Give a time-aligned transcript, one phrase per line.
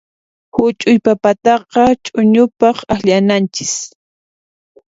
[0.55, 3.75] Huch'uy papataqa ch'uñupaq akllanchis.